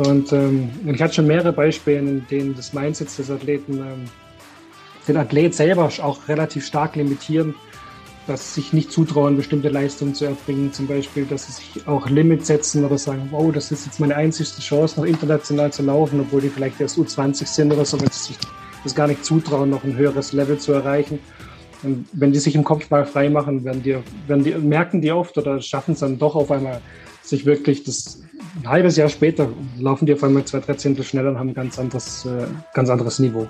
[0.00, 4.04] Und ähm, ich hatte schon mehrere Beispiele, in denen das Mindset des Athleten ähm,
[5.06, 7.54] den Athlet selber auch relativ stark limitieren,
[8.26, 10.72] dass sie sich nicht zutrauen, bestimmte Leistungen zu erbringen.
[10.72, 14.16] Zum Beispiel, dass sie sich auch Limits setzen oder sagen, wow, das ist jetzt meine
[14.16, 18.08] einzigste Chance, noch international zu laufen, obwohl die vielleicht erst U20 sind oder so, wenn
[18.10, 18.38] sie sich
[18.82, 21.18] das gar nicht zutrauen, noch ein höheres Level zu erreichen.
[21.82, 25.12] Und wenn die sich im Kopf mal frei machen, werden die, werden die, merken die
[25.12, 26.80] oft oder schaffen es dann doch auf einmal,
[27.22, 28.22] sich wirklich das
[28.56, 31.54] ein halbes Jahr später laufen die auf einmal zwei, drei Zehntel schneller und haben ein
[31.54, 33.46] ganz anderes, äh, ganz anderes Niveau.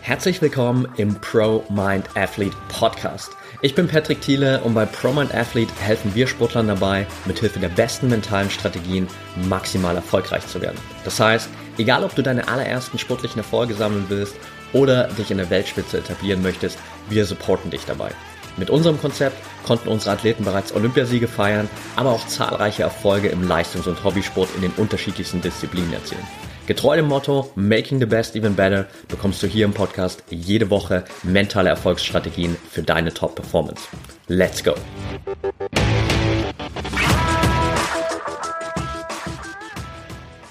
[0.00, 3.30] Herzlich willkommen im Pro Mind Athlete Podcast.
[3.62, 7.68] Ich bin Patrick Thiele und bei Pro Mind Athlete helfen wir Sportlern dabei, mithilfe der
[7.68, 9.06] besten mentalen Strategien
[9.48, 10.78] maximal erfolgreich zu werden.
[11.04, 11.48] Das heißt,
[11.78, 14.34] egal ob du deine allerersten sportlichen Erfolge sammeln willst
[14.72, 18.10] oder dich in der Weltspitze etablieren möchtest, wir supporten dich dabei.
[18.56, 23.86] Mit unserem Konzept konnten unsere Athleten bereits Olympiasiege feiern, aber auch zahlreiche Erfolge im Leistungs-
[23.86, 26.26] und Hobbysport in den unterschiedlichsten Disziplinen erzielen.
[26.66, 31.04] Getreu dem Motto Making the Best Even Better bekommst du hier im Podcast jede Woche
[31.22, 33.88] mentale Erfolgsstrategien für deine Top-Performance.
[34.28, 34.74] Let's go!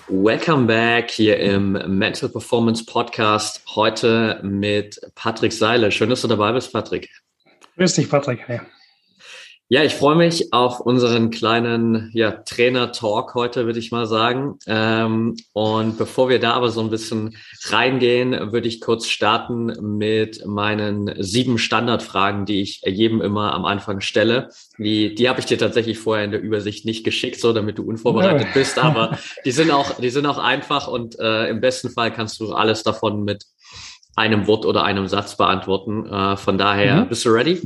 [0.09, 3.61] Welcome back hier im Mental Performance Podcast.
[3.75, 5.91] Heute mit Patrick Seile.
[5.91, 7.09] Schön, dass du dabei bist, Patrick.
[7.79, 8.41] Grüß dich, Patrick.
[8.45, 8.59] Hey.
[9.69, 14.59] Ja, ich freue mich auf unseren kleinen ja, Trainer-Talk heute, würde ich mal sagen.
[14.67, 20.45] Ähm, und bevor wir da aber so ein bisschen reingehen, würde ich kurz starten mit
[20.45, 24.49] meinen sieben Standardfragen, die ich jedem immer am Anfang stelle.
[24.77, 27.83] Die, die habe ich dir tatsächlich vorher in der Übersicht nicht geschickt, so damit du
[27.83, 28.77] unvorbereitet bist.
[28.77, 32.51] Aber die sind auch, die sind auch einfach und äh, im besten Fall kannst du
[32.51, 33.45] alles davon mit
[34.19, 36.05] einem Wort oder einem Satz beantworten.
[36.05, 37.09] Äh, von daher, mhm.
[37.09, 37.61] bist du ready?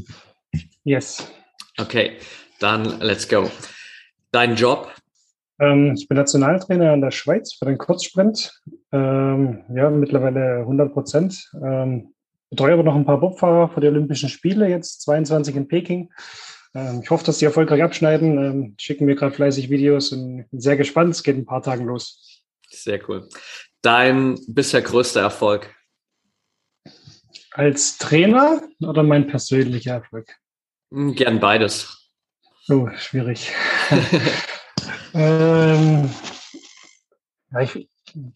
[0.83, 1.31] Yes.
[1.77, 2.17] Okay,
[2.59, 3.49] dann let's go.
[4.31, 4.91] Dein Job?
[5.59, 8.61] Ähm, ich bin Nationaltrainer in der Schweiz für den Kurzsprint.
[8.91, 11.51] Ähm, ja, mittlerweile 100 Prozent.
[11.63, 12.13] Ähm,
[12.49, 16.11] betreue aber noch ein paar Bobfahrer für die Olympischen Spiele, jetzt 22 in Peking.
[16.75, 18.37] Ähm, ich hoffe, dass die erfolgreich abschneiden.
[18.37, 21.15] Ähm, schicken mir gerade fleißig Videos und bin sehr gespannt.
[21.15, 22.43] Es geht in ein paar Tagen los.
[22.69, 23.27] Sehr cool.
[23.81, 25.73] Dein bisher größter Erfolg?
[27.55, 30.35] Als Trainer oder mein persönlicher Erfolg?
[30.91, 32.09] Hm, gern beides.
[32.67, 33.51] Oh, schwierig.
[35.13, 36.09] ähm,
[37.51, 37.87] ja, ich,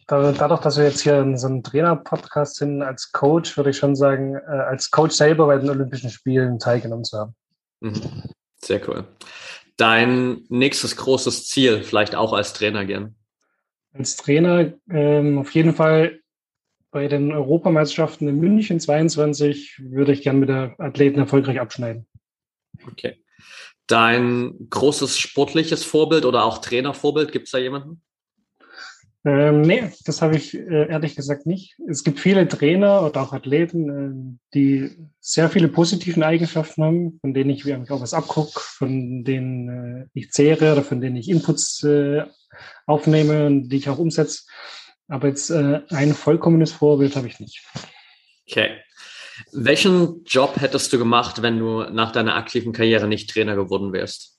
[0.06, 3.96] dadurch, dass wir jetzt hier in so einem Trainer-Podcast sind, als Coach, würde ich schon
[3.96, 7.34] sagen, äh, als Coach selber bei den Olympischen Spielen teilgenommen zu haben.
[7.80, 8.22] Mhm.
[8.62, 9.04] Sehr cool.
[9.76, 13.16] Dein nächstes großes Ziel, vielleicht auch als Trainer gern?
[13.92, 16.17] Als Trainer ähm, auf jeden Fall
[16.90, 22.06] bei den Europameisterschaften in München 22 würde ich gern mit der Athleten erfolgreich abschneiden.
[22.90, 23.22] Okay.
[23.86, 28.02] Dein großes sportliches Vorbild oder auch Trainervorbild, gibt es da jemanden?
[29.24, 31.76] Ähm, nee, das habe ich äh, ehrlich gesagt nicht.
[31.88, 37.34] Es gibt viele Trainer oder auch Athleten, äh, die sehr viele positive Eigenschaften haben, von
[37.34, 41.28] denen ich mir auch was abgucke, von denen äh, ich zehre oder von denen ich
[41.28, 41.86] Inputs
[42.86, 44.42] aufnehme und die ich auch umsetze.
[45.08, 47.62] Aber jetzt äh, ein vollkommenes Vorbild habe ich nicht.
[48.46, 48.76] Okay.
[49.52, 54.38] Welchen Job hättest du gemacht, wenn du nach deiner aktiven Karriere nicht Trainer geworden wärst?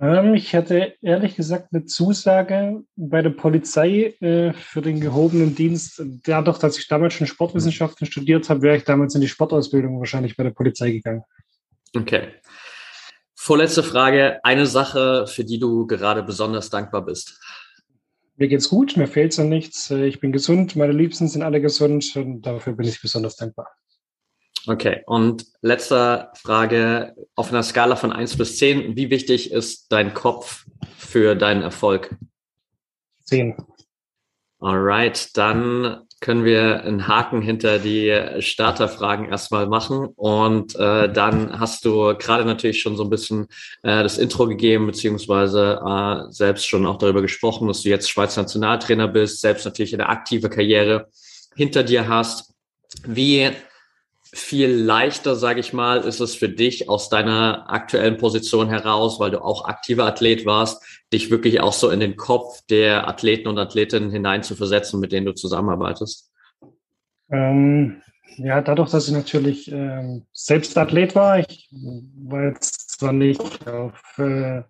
[0.00, 6.02] Ähm, ich hatte ehrlich gesagt eine Zusage bei der Polizei äh, für den gehobenen Dienst.
[6.24, 10.36] Dadurch, dass ich damals schon Sportwissenschaften studiert habe, wäre ich damals in die Sportausbildung wahrscheinlich
[10.36, 11.22] bei der Polizei gegangen.
[11.94, 12.28] Okay.
[13.34, 14.40] Vorletzte Frage.
[14.42, 17.38] Eine Sache, für die du gerade besonders dankbar bist.
[18.40, 19.90] Mir geht's gut, mir fehlt an nichts.
[19.90, 23.68] Äh, ich bin gesund, meine Liebsten sind alle gesund und dafür bin ich besonders dankbar.
[24.66, 27.14] Okay, und letzte Frage.
[27.34, 30.64] Auf einer Skala von 1 bis 10, wie wichtig ist dein Kopf
[30.96, 32.16] für deinen Erfolg?
[33.24, 33.56] 10.
[34.58, 40.08] Alright, dann können wir einen Haken hinter die Starterfragen erstmal machen.
[40.16, 43.46] Und äh, dann hast du gerade natürlich schon so ein bisschen
[43.82, 48.42] äh, das Intro gegeben, beziehungsweise äh, selbst schon auch darüber gesprochen, dass du jetzt Schweizer
[48.42, 51.08] Nationaltrainer bist, selbst natürlich eine aktive Karriere
[51.56, 52.52] hinter dir hast.
[53.06, 53.50] Wie
[54.32, 59.30] viel leichter, sage ich mal, ist es für dich aus deiner aktuellen Position heraus, weil
[59.30, 60.82] du auch aktiver Athlet warst,
[61.12, 65.12] dich wirklich auch so in den Kopf der Athleten und Athletinnen hinein zu versetzen, mit
[65.12, 66.30] denen du zusammenarbeitest?
[67.30, 68.02] Ähm,
[68.36, 74.18] ja, dadurch, dass ich natürlich ähm, selbst Athlet war, ich war jetzt zwar nicht auf,
[74.18, 74.62] äh,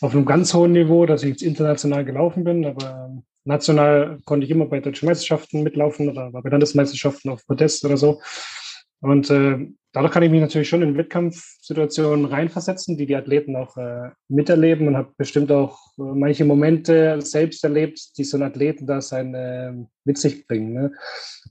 [0.00, 3.10] auf einem ganz hohen Niveau, dass ich jetzt international gelaufen bin, aber
[3.44, 8.20] national konnte ich immer bei deutschen Meisterschaften mitlaufen oder bei Landesmeisterschaften auf Podest oder so.
[9.00, 13.76] Und äh, dadurch kann ich mich natürlich schon in Wettkampfsituationen reinversetzen, die die Athleten auch
[13.76, 19.34] äh, miterleben und habe bestimmt auch äh, manche Momente selbst erlebt, die so ein Athletendasein
[19.34, 19.72] äh,
[20.04, 20.72] mit sich bringen.
[20.72, 20.92] Ne?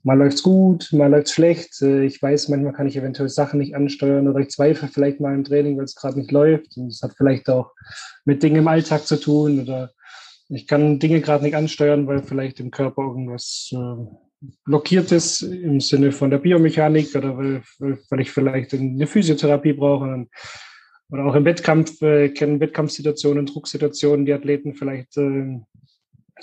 [0.04, 1.82] Mal läuft's gut, mal läuft's schlecht.
[1.82, 5.34] Äh, ich weiß, manchmal kann ich eventuell Sachen nicht ansteuern oder ich zweifle vielleicht mal
[5.34, 6.78] im Training, weil es gerade nicht läuft.
[6.78, 7.72] Und es hat vielleicht auch
[8.26, 9.92] mit Dingen im Alltag zu tun oder
[10.50, 14.27] ich kann Dinge gerade nicht ansteuern, weil vielleicht im Körper irgendwas äh,
[14.66, 20.28] blockiert ist im Sinne von der Biomechanik oder weil, weil ich vielleicht eine Physiotherapie brauche.
[21.10, 25.60] Oder auch im Wettkampf äh, kennen Wettkampfsituationen, Drucksituationen, die Athleten vielleicht äh,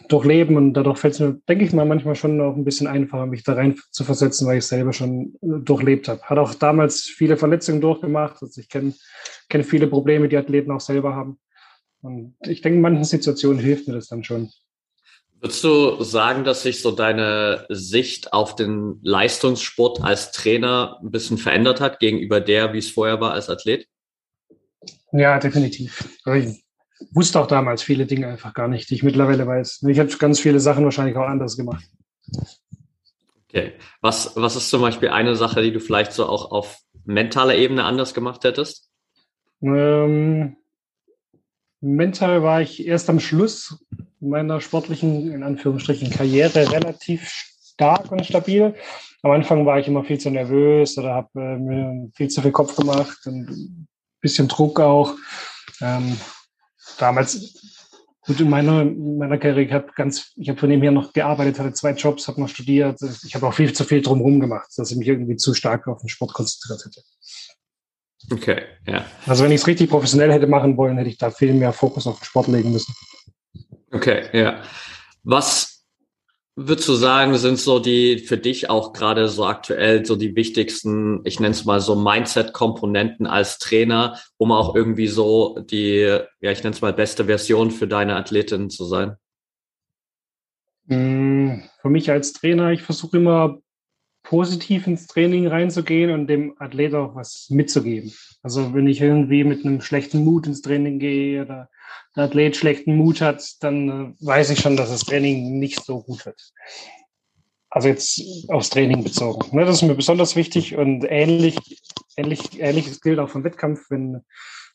[0.08, 3.26] durchleben und dadurch fällt es mir, denke ich mal, manchmal schon auch ein bisschen einfacher,
[3.26, 6.22] mich da rein zu versetzen, weil ich selber schon äh, durchlebt habe.
[6.22, 8.42] Hat auch damals viele Verletzungen durchgemacht.
[8.42, 8.94] Also ich kenne
[9.48, 11.38] kenn viele Probleme, die Athleten auch selber haben.
[12.02, 14.50] Und ich denke, in manchen Situationen hilft mir das dann schon.
[15.44, 21.36] Würdest du sagen, dass sich so deine Sicht auf den Leistungssport als Trainer ein bisschen
[21.36, 23.86] verändert hat gegenüber der, wie es vorher war als Athlet?
[25.12, 26.08] Ja, definitiv.
[26.34, 26.64] Ich
[27.10, 29.84] wusste auch damals viele Dinge einfach gar nicht, die ich mittlerweile weiß.
[29.86, 31.84] Ich habe ganz viele Sachen wahrscheinlich auch anders gemacht.
[33.46, 33.74] Okay.
[34.00, 37.84] Was, was ist zum Beispiel eine Sache, die du vielleicht so auch auf mentaler Ebene
[37.84, 38.88] anders gemacht hättest?
[39.60, 40.56] Ähm,
[41.82, 43.84] mental war ich erst am Schluss
[44.28, 47.28] meiner sportlichen, in Anführungsstrichen, Karriere relativ
[47.74, 48.74] stark und stabil.
[49.22, 52.52] Am Anfang war ich immer viel zu nervös oder habe äh, mir viel zu viel
[52.52, 53.88] Kopf gemacht und ein
[54.20, 55.14] bisschen Druck auch.
[55.80, 56.16] Ähm,
[56.98, 57.54] damals,
[58.26, 61.12] gut, in meiner, in meiner Karriere, ich habe ganz, ich habe von dem her noch
[61.12, 63.00] gearbeitet, hatte zwei Jobs, habe noch studiert.
[63.24, 66.00] Ich habe auch viel zu viel drumherum gemacht, dass ich mich irgendwie zu stark auf
[66.00, 67.02] den Sport konzentriert hätte.
[68.32, 69.04] Okay, ja.
[69.26, 72.06] Also wenn ich es richtig professionell hätte machen wollen, hätte ich da viel mehr Fokus
[72.06, 72.94] auf den Sport legen müssen.
[73.94, 74.60] Okay, ja.
[75.22, 75.86] Was
[76.56, 81.20] würdest du sagen, sind so die für dich auch gerade so aktuell so die wichtigsten,
[81.24, 86.00] ich nenne es mal so Mindset-Komponenten als Trainer, um auch irgendwie so die,
[86.40, 89.16] ja, ich nenne es mal beste Version für deine Athletin zu sein?
[90.86, 93.60] Mm, für mich als Trainer, ich versuche immer
[94.24, 98.12] positiv ins Training reinzugehen und dem Athlet auch was mitzugeben.
[98.42, 101.68] Also wenn ich irgendwie mit einem schlechten Mut ins Training gehe oder
[102.16, 106.02] der Athlet schlechten Mut hat, dann äh, weiß ich schon, dass das Training nicht so
[106.02, 106.52] gut wird.
[107.70, 109.56] Also jetzt aufs Training bezogen.
[109.56, 111.58] Ne, das ist mir besonders wichtig und ähnlich,
[112.16, 113.90] ähnlich, ähnliches gilt auch vom Wettkampf.
[113.90, 114.20] Wenn,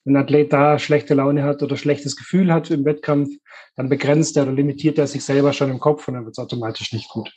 [0.03, 3.29] wenn ein Athlet da schlechte Laune hat oder schlechtes Gefühl hat im Wettkampf,
[3.77, 6.43] dann begrenzt er oder limitiert er sich selber schon im Kopf und dann wird es
[6.43, 7.33] automatisch nicht gut.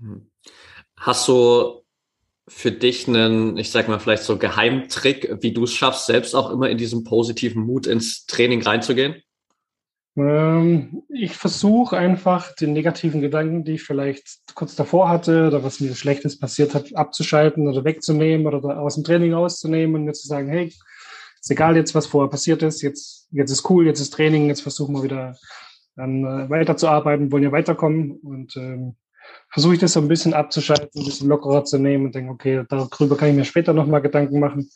[0.00, 0.30] Hm.
[0.96, 1.79] Hast du
[2.50, 6.50] für dich einen, ich sag mal, vielleicht so Geheimtrick, wie du es schaffst, selbst auch
[6.50, 9.22] immer in diesem positiven Mut ins Training reinzugehen?
[10.16, 15.80] Ähm, ich versuche einfach den negativen Gedanken, die ich vielleicht kurz davor hatte oder was
[15.80, 20.26] mir Schlechtes passiert hat, abzuschalten oder wegzunehmen oder aus dem Training auszunehmen und mir zu
[20.26, 20.66] sagen, hey,
[21.40, 24.62] ist egal jetzt, was vorher passiert ist, jetzt, jetzt ist cool, jetzt ist Training, jetzt
[24.62, 25.36] versuchen wir wieder
[25.96, 28.96] dann äh, weiterzuarbeiten, wollen ja weiterkommen und ähm,
[29.50, 32.64] versuche ich das so ein bisschen abzuschalten, ein bisschen lockerer zu nehmen und denke, okay,
[32.68, 34.70] darüber kann ich mir später nochmal Gedanken machen.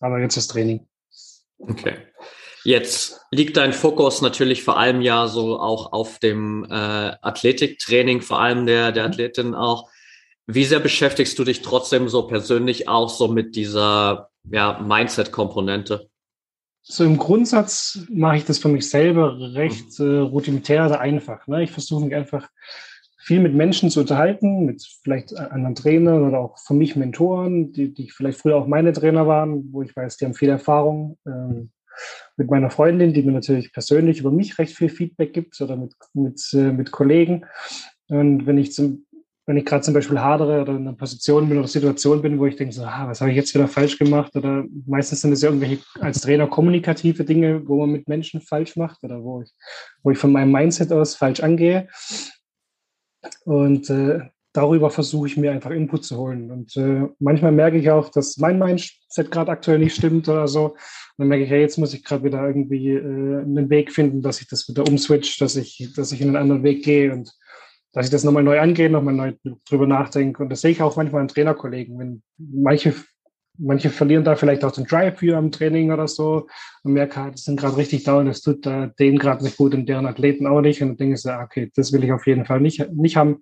[0.00, 0.86] Aber jetzt ist Training.
[1.58, 1.94] Okay.
[2.64, 8.40] Jetzt liegt dein Fokus natürlich vor allem ja so auch auf dem äh, Athletiktraining, vor
[8.40, 9.12] allem der, der mhm.
[9.12, 9.88] Athletin auch.
[10.48, 16.08] Wie sehr beschäftigst du dich trotzdem so persönlich auch so mit dieser ja, Mindset-Komponente?
[16.82, 20.06] So im Grundsatz mache ich das für mich selber recht mhm.
[20.06, 21.46] äh, rudimentär oder einfach.
[21.46, 21.62] Ne?
[21.62, 22.48] Ich versuche mich einfach
[23.26, 27.92] viel mit Menschen zu unterhalten, mit vielleicht anderen Trainern oder auch für mich Mentoren, die,
[27.92, 31.18] die vielleicht früher auch meine Trainer waren, wo ich weiß, die haben viel Erfahrung.
[31.26, 31.70] Ähm,
[32.36, 35.94] mit meiner Freundin, die mir natürlich persönlich über mich recht viel Feedback gibt oder mit,
[36.14, 37.46] mit, äh, mit Kollegen.
[38.08, 39.06] Und wenn ich zum,
[39.46, 42.46] wenn ich gerade zum Beispiel hadere oder in einer Position bin oder Situation bin, wo
[42.46, 44.36] ich denke, so, ah, was habe ich jetzt wieder falsch gemacht?
[44.36, 49.02] Oder meistens sind es irgendwelche als Trainer kommunikative Dinge, wo man mit Menschen falsch macht
[49.02, 49.50] oder wo ich,
[50.04, 51.88] wo ich von meinem Mindset aus falsch angehe.
[53.44, 54.20] Und äh,
[54.52, 56.50] darüber versuche ich mir einfach Input zu holen.
[56.50, 60.70] Und äh, manchmal merke ich auch, dass mein Mindset gerade aktuell nicht stimmt oder so.
[60.70, 60.76] Und
[61.18, 64.40] dann merke ich, hey, jetzt muss ich gerade wieder irgendwie äh, einen Weg finden, dass
[64.40, 67.32] ich das wieder umswitch, dass ich, dass ich in einen anderen Weg gehe und
[67.92, 69.32] dass ich das nochmal neu angehe, nochmal neu
[69.68, 70.42] drüber nachdenke.
[70.42, 72.94] Und das sehe ich auch manchmal an Trainerkollegen, wenn manche
[73.58, 76.46] manche verlieren da vielleicht auch den Drive für am Training oder so
[76.82, 79.86] und merken, das sind gerade richtig down, das tut da denen gerade nicht gut und
[79.86, 80.82] deren Athleten auch nicht.
[80.82, 83.40] Und dann denke ich so, okay, das will ich auf jeden Fall nicht, nicht haben.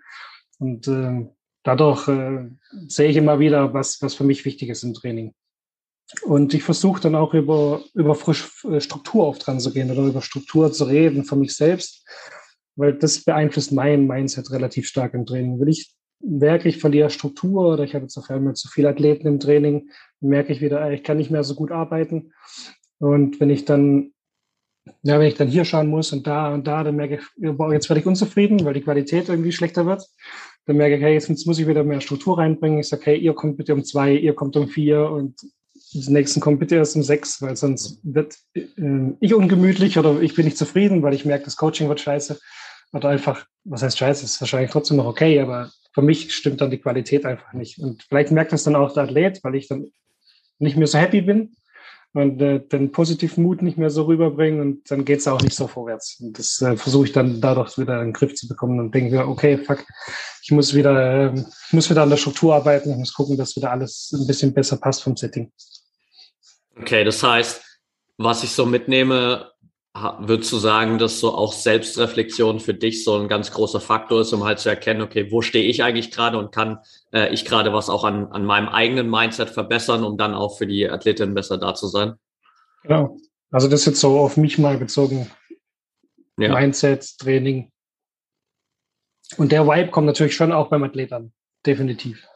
[0.59, 1.27] Und äh,
[1.63, 2.49] dadurch äh,
[2.89, 5.35] sehe ich immer wieder, was, was für mich wichtig ist im Training.
[6.23, 10.03] Und ich versuche dann auch über, über frisch äh, Struktur oft dran zu gehen oder
[10.03, 12.07] über Struktur zu reden für mich selbst,
[12.77, 15.59] weil das beeinflusst mein Mindset relativ stark im Training.
[15.59, 19.27] Will ich merke ich, verliere Struktur oder ich habe jetzt auf einmal zu viele Athleten
[19.27, 19.91] im Training,
[20.21, 22.33] merke ich wieder, ich kann nicht mehr so gut arbeiten.
[22.99, 24.13] Und wenn ich dann,
[25.03, 27.23] ja, wenn ich dann hier schauen muss und da und da, dann merke ich,
[27.73, 30.07] jetzt werde ich unzufrieden, weil die Qualität irgendwie schlechter wird.
[30.67, 32.79] Dann merke ich, hey, jetzt muss ich wieder mehr Struktur reinbringen.
[32.79, 35.39] Ich sage, hey, ihr kommt bitte um zwei, ihr kommt um vier und
[35.93, 38.63] die nächsten kommen bitte erst um sechs, weil sonst wird äh,
[39.21, 42.39] ich ungemütlich oder ich bin nicht zufrieden, weil ich merke, das Coaching wird scheiße.
[42.93, 46.71] Oder einfach, was heißt scheiße, ist wahrscheinlich trotzdem noch okay, aber für mich stimmt dann
[46.71, 47.79] die Qualität einfach nicht.
[47.79, 49.93] Und vielleicht merkt das dann auch der Athlet, weil ich dann
[50.59, 51.57] nicht mehr so happy bin
[52.13, 55.55] und äh, den positiven Mut nicht mehr so rüberbringen und dann geht es auch nicht
[55.55, 56.19] so vorwärts.
[56.21, 59.15] Und das äh, versuche ich dann dadurch wieder in den Griff zu bekommen und denke
[59.15, 59.85] mir, okay, fuck,
[60.43, 63.71] ich muss wieder, äh, muss wieder an der Struktur arbeiten, ich muss gucken, dass wieder
[63.71, 65.53] alles ein bisschen besser passt vom Setting.
[66.77, 67.63] Okay, das heißt,
[68.17, 69.51] was ich so mitnehme,
[69.95, 74.33] würdest du sagen, dass so auch Selbstreflexion für dich so ein ganz großer Faktor ist,
[74.33, 76.79] um halt zu erkennen, okay, wo stehe ich eigentlich gerade und kann
[77.13, 80.67] äh, ich gerade was auch an, an meinem eigenen Mindset verbessern, um dann auch für
[80.67, 82.15] die Athletin besser da zu sein?
[82.83, 83.17] Genau.
[83.53, 85.31] Also das ist jetzt so auf mich mal bezogen.
[86.39, 86.59] Ja.
[86.59, 87.71] Mindset, Training.
[89.37, 91.33] Und der Vibe kommt natürlich schon auch beim Athlet an.
[91.65, 92.27] Definitiv.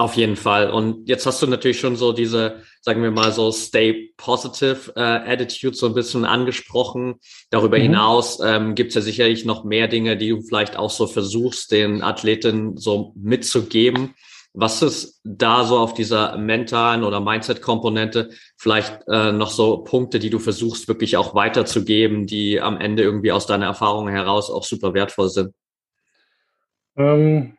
[0.00, 0.70] Auf jeden Fall.
[0.70, 5.00] Und jetzt hast du natürlich schon so diese, sagen wir mal so Stay Positive äh,
[5.02, 7.16] Attitude so ein bisschen angesprochen.
[7.50, 7.82] Darüber mhm.
[7.82, 11.70] hinaus ähm, gibt es ja sicherlich noch mehr Dinge, die du vielleicht auch so versuchst,
[11.70, 14.14] den Athleten so mitzugeben.
[14.54, 20.30] Was ist da so auf dieser mentalen oder Mindset-Komponente vielleicht äh, noch so Punkte, die
[20.30, 24.94] du versuchst wirklich auch weiterzugeben, die am Ende irgendwie aus deiner Erfahrung heraus auch super
[24.94, 25.52] wertvoll sind?
[26.96, 27.58] Ähm,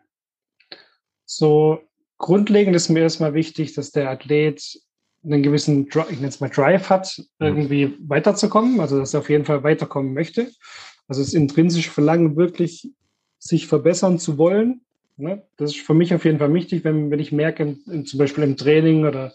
[1.23, 1.81] so
[2.21, 4.79] grundlegend ist mir erstmal wichtig, dass der Athlet
[5.23, 7.47] einen gewissen, ich nenne es mal Drive hat, mhm.
[7.47, 10.51] irgendwie weiterzukommen, also dass er auf jeden Fall weiterkommen möchte.
[11.07, 12.89] Also das intrinsische Verlangen, wirklich
[13.37, 14.81] sich verbessern zu wollen.
[15.17, 15.43] Ne?
[15.57, 18.19] Das ist für mich auf jeden Fall wichtig, wenn, wenn ich merke, in, in, zum
[18.19, 19.33] Beispiel im Training oder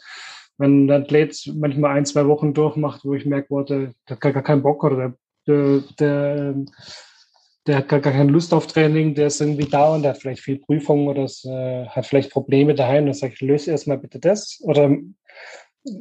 [0.59, 4.21] wenn ein Athlet manchmal ein, zwei Wochen durchmacht, wo ich merke, boah, der, der hat
[4.21, 5.15] gar, gar keinen Bock oder der,
[5.47, 6.55] der, der
[7.75, 10.59] hat gar, keine Lust auf Training, der ist irgendwie da und der hat vielleicht viel
[10.59, 13.07] Prüfungen oder es, äh, hat vielleicht Probleme daheim.
[13.07, 14.61] Dann sage ich, löse erstmal bitte das.
[14.63, 14.97] Oder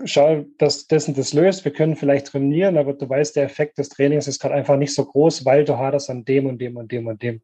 [0.06, 1.66] schau, dass das und das löst.
[1.66, 4.94] Wir können vielleicht trainieren, aber du weißt, der Effekt des Trainings ist gerade einfach nicht
[4.94, 7.42] so groß, weil du haderst an dem und dem und dem und dem.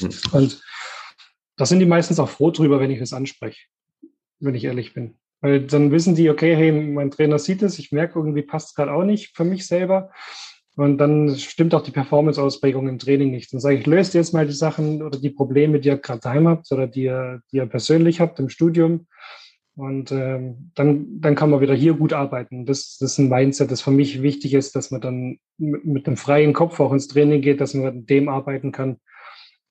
[0.00, 0.10] Mhm.
[0.32, 0.62] Und
[1.56, 3.66] da sind die meistens auch froh drüber, wenn ich das anspreche,
[4.40, 5.14] wenn ich ehrlich bin.
[5.40, 8.74] Weil dann wissen die, okay, hey, mein Trainer sieht es, ich merke, irgendwie passt es
[8.74, 10.10] gerade auch nicht für mich selber.
[10.78, 13.52] Und dann stimmt auch die Performance-Ausprägung im Training nicht.
[13.52, 16.46] Dann sage ich, löst jetzt mal die Sachen oder die Probleme, die ihr gerade daheim
[16.46, 19.08] habt oder die ihr, die ihr persönlich habt im Studium.
[19.74, 22.64] Und ähm, dann, dann kann man wieder hier gut arbeiten.
[22.64, 26.06] Das, das ist ein Mindset, das für mich wichtig ist, dass man dann mit, mit
[26.06, 28.98] einem freien Kopf auch ins Training geht, dass man mit dem arbeiten kann.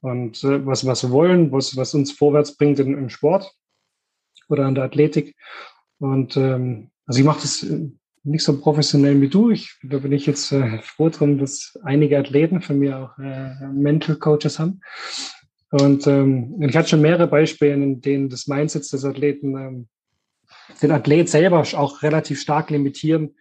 [0.01, 3.53] Und äh, was, was wir wollen, was, was uns vorwärts bringt in, im Sport
[4.49, 5.37] oder an der Athletik.
[5.99, 7.65] Und ähm, also ich mache das
[8.24, 9.51] nicht so professionell wie du.
[9.51, 13.67] Ich, da bin ich jetzt äh, froh drum, dass einige Athleten von mir auch äh,
[13.74, 14.81] Mental Coaches haben.
[15.71, 19.88] Und ähm, ich hatte schon mehrere Beispiele, in denen das Mindset des Athleten ähm,
[20.81, 23.36] den Athlet selber auch relativ stark limitieren,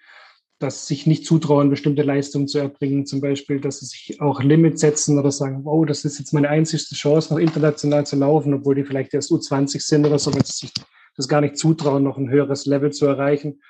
[0.58, 4.80] dass sich nicht zutrauen, bestimmte Leistungen zu erbringen, zum Beispiel, dass sie sich auch Limits
[4.80, 8.74] setzen oder sagen, wow, das ist jetzt meine einzigste Chance, noch international zu laufen, obwohl
[8.74, 10.72] die vielleicht erst U20 sind oder so, wenn sie sich
[11.16, 13.60] das gar nicht zutrauen, noch ein höheres Level zu erreichen.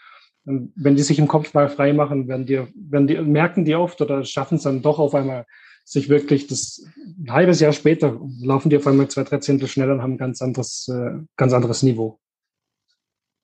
[0.46, 3.74] Und wenn die sich im Kopf mal frei machen, werden die, werden die, merken die
[3.74, 5.44] oft oder schaffen es dann doch auf einmal,
[5.84, 6.84] sich wirklich das
[7.18, 10.18] ein halbes Jahr später laufen die auf einmal zwei, drei Zehntel schneller und haben ein
[10.18, 12.18] ganz anderes, äh, ganz anderes Niveau.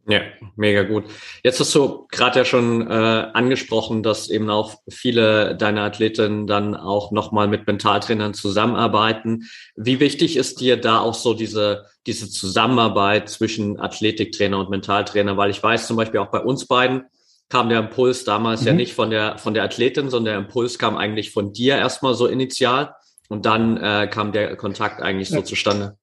[0.09, 0.21] Ja,
[0.57, 1.05] mega gut.
[1.45, 2.95] Jetzt hast du gerade ja schon äh,
[3.35, 9.49] angesprochen, dass eben auch viele deiner Athletinnen dann auch nochmal mit Mentaltrainern zusammenarbeiten.
[9.77, 15.37] Wie wichtig ist dir da auch so diese, diese Zusammenarbeit zwischen Athletiktrainer und Mentaltrainer?
[15.37, 17.05] Weil ich weiß zum Beispiel auch bei uns beiden
[17.49, 18.67] kam der Impuls damals mhm.
[18.69, 22.15] ja nicht von der, von der Athletin, sondern der Impuls kam eigentlich von dir erstmal
[22.15, 22.95] so initial
[23.29, 25.37] und dann äh, kam der Kontakt eigentlich ja.
[25.37, 25.97] so zustande.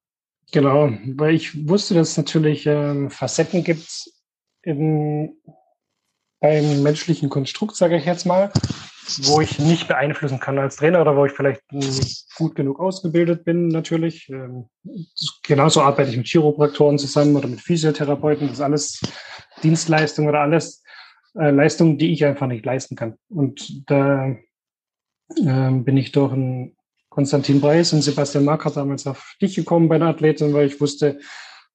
[0.52, 4.10] Genau, weil ich wusste, dass es natürlich ähm, Facetten gibt
[4.64, 5.34] beim
[6.84, 8.52] menschlichen Konstrukt, sage ich jetzt mal,
[9.24, 13.46] wo ich nicht beeinflussen kann als Trainer oder wo ich vielleicht nicht gut genug ausgebildet
[13.46, 14.30] bin, natürlich.
[14.30, 14.66] Ähm,
[15.44, 18.48] genauso arbeite ich mit Chiropraktoren zusammen oder mit Physiotherapeuten.
[18.48, 19.02] Das ist alles
[19.64, 20.84] Dienstleistung oder alles
[21.36, 23.16] äh, Leistungen, die ich einfach nicht leisten kann.
[23.30, 24.36] Und da
[25.36, 26.76] äh, bin ich durch ein
[27.10, 31.20] Konstantin Breis und Sebastian Markert damals auf dich gekommen bei der Athletin, weil ich wusste,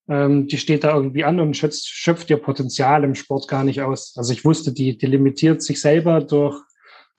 [0.09, 3.83] ähm, die steht da irgendwie an und schöpft, schöpft ihr Potenzial im Sport gar nicht
[3.83, 4.15] aus.
[4.17, 6.61] Also ich wusste, die, die limitiert sich selber durch,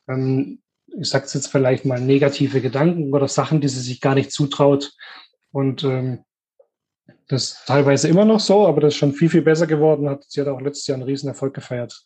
[0.08, 0.62] ähm,
[0.98, 4.94] ich sag's jetzt vielleicht mal, negative Gedanken oder Sachen, die sie sich gar nicht zutraut.
[5.52, 6.24] Und ähm,
[7.28, 10.08] Das ist teilweise immer noch so, aber das ist schon viel, viel besser geworden.
[10.08, 12.06] Hat, sie hat auch letztes Jahr einen riesen Erfolg gefeiert.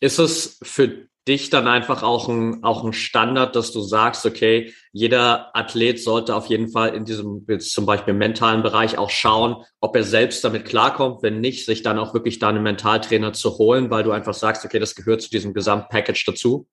[0.00, 4.74] Ist es für dich dann einfach auch ein, auch ein Standard, dass du sagst, okay,
[4.92, 9.96] jeder Athlet sollte auf jeden Fall in diesem zum Beispiel mentalen Bereich auch schauen, ob
[9.96, 13.90] er selbst damit klarkommt, wenn nicht, sich dann auch wirklich da einen Mentaltrainer zu holen,
[13.90, 16.66] weil du einfach sagst, okay, das gehört zu diesem Gesamtpackage dazu?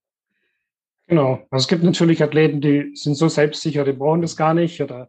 [1.06, 1.46] Genau.
[1.50, 5.08] Also es gibt natürlich Athleten, die sind so selbstsicher, die brauchen das gar nicht oder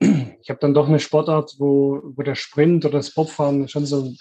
[0.00, 4.12] ich habe dann doch eine Sportart, wo, wo der Sprint oder das Bobfahren schon so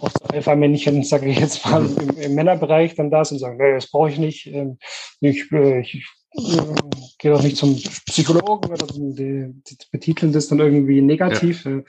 [0.00, 3.74] so Alpha-Männchen, sage ich jetzt mal, im, im, Männerbereich dann da sind und sagen, nee,
[3.74, 4.46] das brauche ich nicht.
[4.46, 4.78] Ähm,
[5.20, 6.74] ich, äh, ich, ich äh,
[7.18, 7.76] gehe doch nicht zum
[8.06, 11.64] Psychologen oder die, die betiteln das dann irgendwie negativ.
[11.64, 11.78] Ja.
[11.78, 11.84] Äh,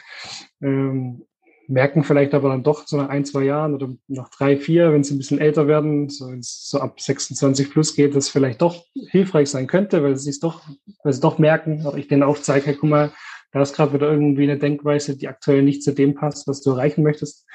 [0.61, 1.25] ähm,
[1.69, 5.03] merken vielleicht aber dann doch so nach ein, zwei Jahren oder nach drei, vier, wenn
[5.03, 9.49] sie ein bisschen älter werden, so, so ab 26 plus geht, das vielleicht doch hilfreich
[9.49, 10.63] sein könnte, weil sie es doch,
[11.03, 13.13] weil sie doch merken, auch ich denen aufzeige, hey, guck mal,
[13.51, 16.71] da ist gerade wieder irgendwie eine Denkweise, die aktuell nicht zu dem passt, was du
[16.71, 17.45] erreichen möchtest.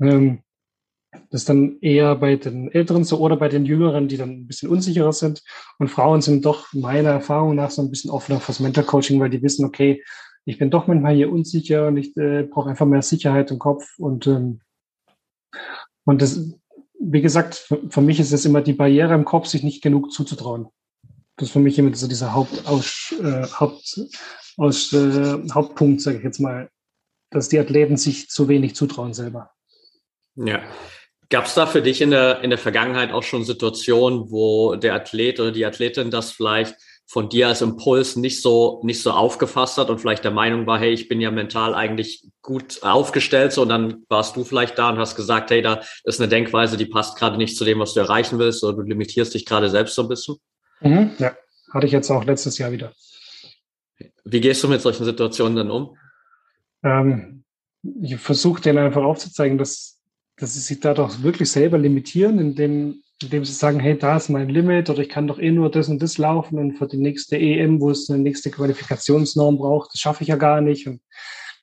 [0.00, 0.42] Ähm,
[1.30, 4.46] das ist dann eher bei den Älteren so oder bei den Jüngeren, die dann ein
[4.46, 5.42] bisschen unsicherer sind.
[5.78, 9.30] Und Frauen sind doch meiner Erfahrung nach so ein bisschen offener fürs Mental Coaching, weil
[9.30, 10.02] die wissen, okay,
[10.46, 13.98] ich bin doch manchmal hier unsicher und ich äh, brauche einfach mehr Sicherheit im Kopf.
[13.98, 14.60] Und, ähm,
[16.04, 16.40] und das,
[17.00, 20.12] wie gesagt, für, für mich ist es immer die Barriere im Kopf, sich nicht genug
[20.12, 20.68] zuzutrauen.
[21.36, 24.00] Das ist für mich immer so dieser Hauptaus, äh, Haupt,
[24.56, 26.70] aus, äh, Hauptpunkt, sage ich jetzt mal,
[27.30, 29.50] dass die Athleten sich zu wenig zutrauen selber.
[30.36, 30.62] Ja.
[31.28, 34.94] Gab es da für dich in der, in der Vergangenheit auch schon Situationen, wo der
[34.94, 36.76] Athlet oder die Athletin das vielleicht
[37.08, 40.78] von dir als Impuls nicht so, nicht so aufgefasst hat und vielleicht der Meinung war,
[40.78, 44.90] hey, ich bin ja mental eigentlich gut aufgestellt, so, und dann warst du vielleicht da
[44.90, 47.94] und hast gesagt, hey, da ist eine Denkweise, die passt gerade nicht zu dem, was
[47.94, 50.36] du erreichen willst, oder du limitierst dich gerade selbst so ein bisschen?
[50.80, 51.36] Mhm, ja,
[51.72, 52.92] hatte ich jetzt auch letztes Jahr wieder.
[54.24, 55.96] Wie gehst du mit solchen Situationen dann um?
[56.82, 57.44] Ähm,
[58.02, 60.00] ich versuche denen einfach aufzuzeigen, dass,
[60.36, 64.48] dass sie sich dadurch wirklich selber limitieren, indem indem sie sagen, hey, da ist mein
[64.48, 67.38] Limit oder ich kann doch eh nur das und das laufen und für die nächste
[67.38, 70.86] EM, wo es eine nächste Qualifikationsnorm braucht, das schaffe ich ja gar nicht.
[70.86, 71.00] Und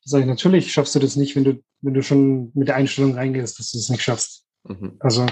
[0.03, 2.75] da sage ich, natürlich schaffst du das nicht, wenn du, wenn du schon mit der
[2.75, 4.45] Einstellung reingehst, dass du es das nicht schaffst.
[4.63, 4.97] Mhm.
[4.99, 5.25] Also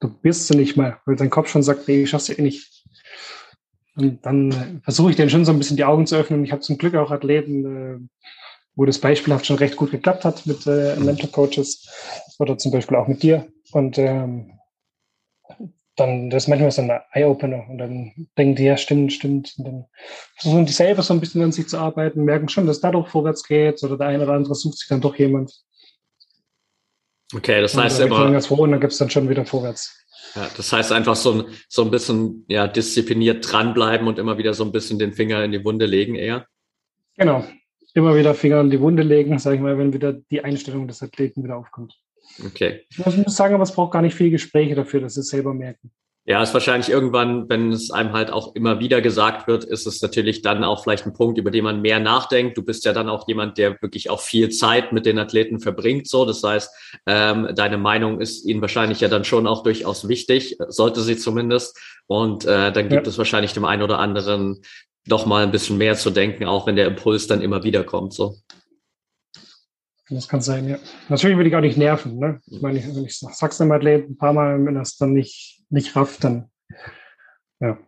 [0.00, 2.42] du wirst du nicht mal, weil dein Kopf schon sagt, nee, ich schaff's ja eh
[2.42, 2.84] nicht.
[3.96, 6.44] Und dann versuche ich denen schon so ein bisschen die Augen zu öffnen.
[6.44, 7.98] Ich habe zum Glück auch Athleten, äh,
[8.74, 11.88] wo das beispielhaft schon recht gut geklappt hat mit äh, Mentor-Coaches
[12.38, 13.46] oder zum Beispiel auch mit dir.
[13.72, 14.58] Und ähm,
[15.96, 19.54] dann, das ist manchmal so ein Eye-Opener und dann denken die, ja, stimmt, stimmt.
[19.58, 19.84] Und dann
[20.36, 23.42] versuchen die selber so ein bisschen an sich zu arbeiten, merken schon, dass dadurch vorwärts
[23.42, 25.52] geht oder der eine oder andere sucht sich dann doch jemand.
[27.34, 28.30] Okay, das heißt und, immer.
[28.30, 29.98] Ganz und dann gibt es dann schon wieder vorwärts.
[30.34, 34.54] Ja, das heißt einfach so ein, so ein bisschen ja, diszipliniert dranbleiben und immer wieder
[34.54, 36.46] so ein bisschen den Finger in die Wunde legen eher.
[37.16, 37.44] Genau.
[37.94, 41.02] Immer wieder Finger in die Wunde legen, sage ich mal, wenn wieder die Einstellung des
[41.02, 42.01] Athleten wieder aufkommt.
[42.44, 42.86] Okay.
[42.90, 45.54] Ich muss sagen, aber es braucht gar nicht viel Gespräche dafür, dass sie es selber
[45.54, 45.90] merken.
[46.24, 50.00] Ja, ist wahrscheinlich irgendwann, wenn es einem halt auch immer wieder gesagt wird, ist es
[50.02, 52.56] natürlich dann auch vielleicht ein Punkt, über den man mehr nachdenkt.
[52.56, 56.06] Du bist ja dann auch jemand, der wirklich auch viel Zeit mit den Athleten verbringt.
[56.06, 56.70] So, das heißt,
[57.06, 61.76] ähm, deine Meinung ist ihnen wahrscheinlich ja dann schon auch durchaus wichtig, sollte sie zumindest.
[62.06, 63.10] Und äh, dann gibt ja.
[63.10, 64.62] es wahrscheinlich dem einen oder anderen
[65.08, 68.12] doch mal ein bisschen mehr zu denken, auch wenn der Impuls dann immer wieder kommt.
[68.14, 68.36] So.
[70.14, 70.78] Das kann sein, ja.
[71.08, 72.18] Natürlich würde ich auch nicht nerven.
[72.18, 72.40] Ne?
[72.46, 75.94] Ich meine, wenn ich sag's dem Athlet ein paar Mal, wenn das dann nicht, nicht
[75.96, 76.50] rafft, dann
[77.60, 77.78] ja.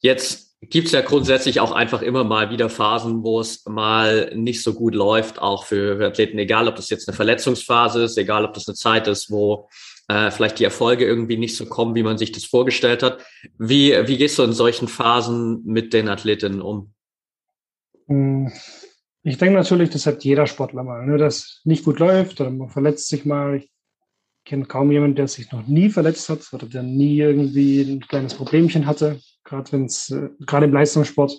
[0.00, 4.74] Jetzt gibt's ja grundsätzlich auch einfach immer mal wieder Phasen, wo es mal nicht so
[4.74, 8.68] gut läuft, auch für Athleten, egal ob das jetzt eine Verletzungsphase ist, egal ob das
[8.68, 9.68] eine Zeit ist, wo
[10.08, 13.24] äh, vielleicht die Erfolge irgendwie nicht so kommen, wie man sich das vorgestellt hat.
[13.58, 16.92] Wie, wie gehst du in solchen Phasen mit den Athletinnen um?
[18.06, 18.50] Hm
[19.22, 22.68] ich denke natürlich, das hat jeder Sportler mal, ne, dass nicht gut läuft oder man
[22.68, 23.56] verletzt sich mal.
[23.56, 23.70] Ich
[24.44, 28.34] kenne kaum jemanden, der sich noch nie verletzt hat oder der nie irgendwie ein kleines
[28.34, 31.36] Problemchen hatte, gerade wenn es, äh, gerade im Leistungssport.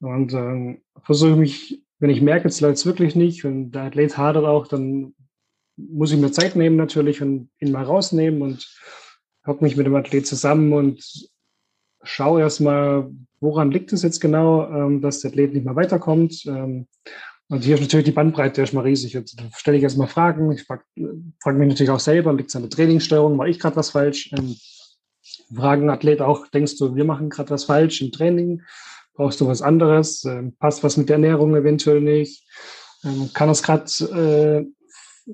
[0.00, 4.44] Und ähm, versuche mich, wenn ich merke, es läuft wirklich nicht und der Athlet hadert
[4.44, 5.14] auch, dann
[5.76, 8.68] muss ich mir Zeit nehmen natürlich und ihn mal rausnehmen und
[9.46, 11.30] hocke mich mit dem Athlet zusammen und
[12.02, 13.10] schaue erstmal,
[13.40, 16.44] woran liegt es jetzt genau, ähm, dass der Athlet nicht mehr weiterkommt.
[16.46, 16.86] Ähm,
[17.48, 19.12] und hier ist natürlich die Bandbreite erstmal riesig.
[19.12, 20.52] Jetzt stelle ich erstmal Fragen.
[20.52, 20.84] Ich frage
[21.42, 24.32] frag mich natürlich auch selber, liegt es an der Trainingssteuerung, war ich gerade was falsch?
[24.32, 24.56] Ähm,
[25.54, 28.62] fragen Athlet auch, denkst du, wir machen gerade was falsch im Training?
[29.14, 30.26] Brauchst du was anderes?
[30.58, 32.46] Passt was mit der Ernährung eventuell nicht?
[33.34, 33.84] Kann es gerade
[34.64, 34.66] äh,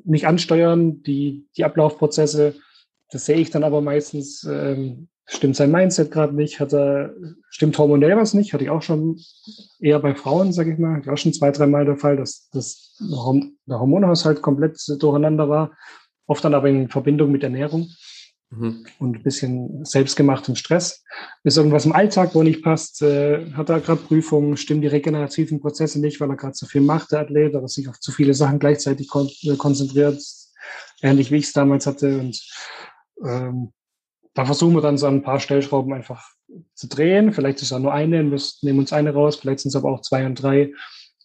[0.04, 2.56] nicht ansteuern, die, die Ablaufprozesse?
[3.10, 7.14] Das sehe ich dann aber meistens, ähm, stimmt sein Mindset gerade nicht, hat er,
[7.50, 9.20] stimmt hormonell was nicht, hatte ich auch schon
[9.78, 13.78] eher bei Frauen, sage ich mal, auch schon zwei, dreimal der Fall, dass, dass der
[13.78, 15.72] Hormonhaushalt komplett durcheinander war,
[16.26, 17.90] oft dann aber in Verbindung mit Ernährung
[18.48, 18.86] mhm.
[18.98, 21.04] und ein bisschen selbstgemachtem Stress.
[21.44, 25.60] Ist irgendwas im Alltag, wo nicht passt, äh, hat er gerade Prüfungen, stimmen die regenerativen
[25.60, 28.32] Prozesse nicht, weil er gerade zu viel macht, der Athlet, oder sich auf zu viele
[28.32, 30.22] Sachen gleichzeitig kon äh, konzentriert,
[31.02, 32.42] ähnlich wie ich es damals hatte und
[33.26, 33.72] ähm,
[34.38, 36.24] da versuchen wir dann so ein paar Stellschrauben einfach
[36.74, 37.32] zu drehen.
[37.32, 40.00] Vielleicht ist auch nur eine, wir nehmen uns eine raus, vielleicht sind es aber auch
[40.00, 40.72] zwei und drei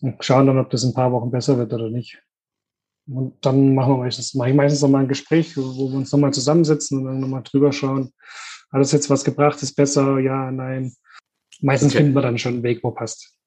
[0.01, 2.23] und schauen dann, ob das in ein paar Wochen besser wird oder nicht.
[3.05, 6.33] Und dann machen wir meistens, mache ich meistens nochmal ein Gespräch, wo wir uns nochmal
[6.33, 8.11] zusammensetzen und dann nochmal drüber schauen.
[8.71, 9.61] Hat das jetzt was gebracht?
[9.61, 10.17] Ist besser?
[10.17, 10.91] Ja, nein.
[11.61, 11.99] Meistens okay.
[11.99, 13.37] finden wir dann schon einen Weg, wo passt.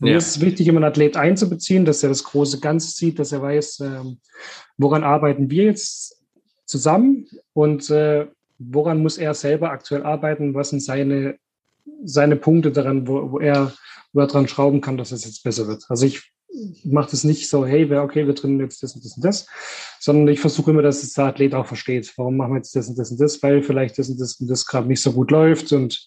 [0.00, 0.08] Ja.
[0.08, 3.32] Mir ist es wichtig, immer einen Athlet einzubeziehen, dass er das große Ganze sieht, dass
[3.32, 4.20] er weiß, ähm,
[4.76, 6.22] woran arbeiten wir jetzt
[6.66, 8.26] zusammen und äh,
[8.58, 10.54] woran muss er selber aktuell arbeiten?
[10.54, 11.38] Was sind seine,
[12.04, 13.72] seine Punkte daran, wo, wo, er,
[14.12, 15.84] wo er dran schrauben kann, dass es jetzt besser wird?
[15.88, 16.32] Also ich
[16.84, 19.46] mache das nicht so, hey, okay, wir drinnen jetzt das und das und das,
[20.00, 22.12] sondern ich versuche immer, dass der Athlet auch versteht.
[22.16, 23.42] Warum machen wir jetzt das und das und das?
[23.42, 26.06] Weil vielleicht das und das und das gerade nicht so gut läuft und,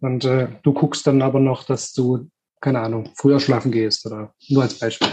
[0.00, 2.28] und äh, du guckst dann aber noch, dass du,
[2.60, 5.08] keine Ahnung, früher schlafen gehst oder nur als Beispiel.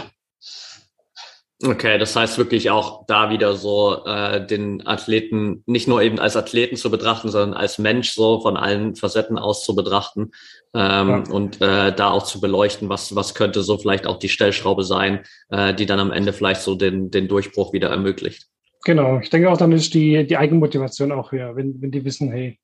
[1.60, 6.36] Okay, das heißt wirklich auch da wieder so äh, den Athleten nicht nur eben als
[6.36, 10.30] Athleten zu betrachten, sondern als Mensch so von allen Facetten aus zu betrachten
[10.72, 11.24] ähm, ja.
[11.32, 15.24] und äh, da auch zu beleuchten, was was könnte so vielleicht auch die Stellschraube sein,
[15.48, 18.46] äh, die dann am Ende vielleicht so den den Durchbruch wieder ermöglicht.
[18.84, 22.30] Genau, ich denke auch dann ist die die Eigenmotivation auch höher, wenn wenn die wissen,
[22.30, 22.60] hey,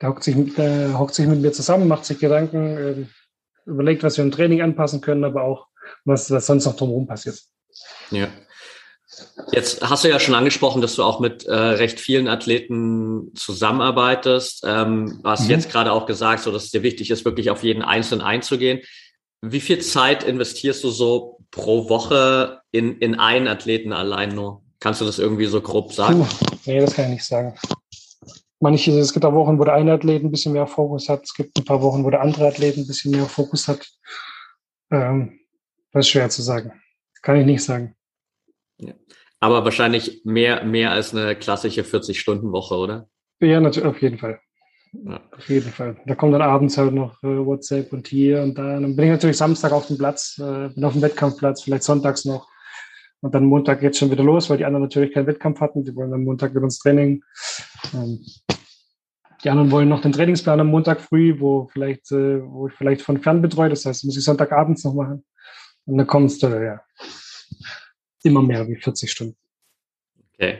[0.00, 2.94] der hockt sich mit, der hockt sich mit mir zusammen, macht sich Gedanken, äh,
[3.68, 5.66] überlegt, was wir im Training anpassen können, aber auch
[6.04, 7.42] was was sonst noch drumherum passiert.
[8.10, 8.28] Ja.
[9.52, 14.64] Jetzt hast du ja schon angesprochen, dass du auch mit äh, recht vielen Athleten zusammenarbeitest.
[14.66, 15.50] Ähm, du hast mhm.
[15.50, 18.80] jetzt gerade auch gesagt, so dass es dir wichtig ist, wirklich auf jeden Einzelnen einzugehen.
[19.40, 24.62] Wie viel Zeit investierst du so pro Woche in, in einen Athleten allein nur?
[24.80, 26.20] Kannst du das irgendwie so grob sagen?
[26.20, 27.54] Puh, nee, das kann ich nicht sagen.
[28.60, 31.24] Manche, es gibt auch Wochen, wo der eine Athlet ein bisschen mehr Fokus hat.
[31.24, 33.86] Es gibt ein paar Wochen, wo der andere Athlet ein bisschen mehr Fokus hat.
[34.90, 35.40] Ähm,
[35.92, 36.72] das ist schwer zu sagen.
[37.26, 37.92] Kann ich nicht sagen.
[38.78, 38.92] Ja.
[39.40, 43.08] Aber wahrscheinlich mehr, mehr als eine klassische 40-Stunden-Woche, oder?
[43.40, 44.38] Ja, natürlich, auf jeden Fall.
[44.92, 45.20] Ja.
[45.36, 45.96] Auf jeden Fall.
[46.06, 48.76] Da kommt dann abends halt noch äh, WhatsApp und hier und da.
[48.76, 51.82] Und dann bin ich natürlich Samstag auf dem Platz, äh, bin auf dem Wettkampfplatz, vielleicht
[51.82, 52.46] sonntags noch.
[53.22, 55.82] Und dann Montag geht schon wieder los, weil die anderen natürlich keinen Wettkampf hatten.
[55.82, 57.24] Die wollen am Montag mit uns Training.
[57.92, 58.24] Ähm,
[59.42, 63.02] die anderen wollen noch den Trainingsplan am Montag früh, wo vielleicht, äh, wo ich vielleicht
[63.02, 63.70] von fern betreue.
[63.70, 65.24] Das heißt, muss ich Sonntagabends noch machen.
[65.86, 66.80] Und dann kommst du, ja,
[68.22, 69.36] immer mehr wie 40 Stunden.
[70.34, 70.58] Okay.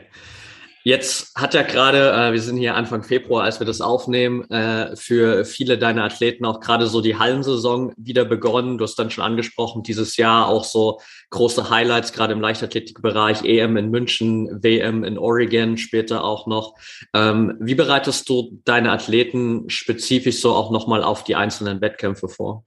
[0.87, 4.95] Jetzt hat ja gerade, äh, wir sind hier Anfang Februar, als wir das aufnehmen, äh,
[4.95, 8.79] für viele deiner Athleten auch gerade so die Hallensaison wieder begonnen.
[8.79, 13.77] Du hast dann schon angesprochen, dieses Jahr auch so große Highlights, gerade im Leichtathletikbereich, EM
[13.77, 16.77] in München, WM in Oregon, später auch noch.
[17.13, 22.65] Ähm, wie bereitest du deine Athleten spezifisch so auch nochmal auf die einzelnen Wettkämpfe vor?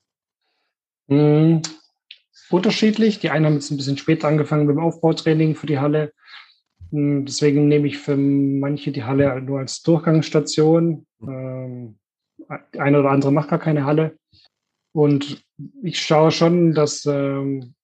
[2.49, 3.19] Unterschiedlich.
[3.19, 6.13] Die einen haben jetzt ein bisschen später angefangen mit dem Aufbautraining für die Halle.
[6.91, 11.05] Hm, deswegen nehme ich für manche die Halle nur als Durchgangsstation.
[11.21, 11.99] Ähm,
[12.77, 14.17] eine oder andere macht gar keine Halle.
[14.91, 15.43] Und
[15.83, 17.75] ich schaue schon, dass ähm,